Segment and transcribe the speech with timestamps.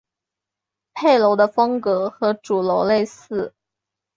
[0.95, 3.53] 配楼的风格和主楼类似。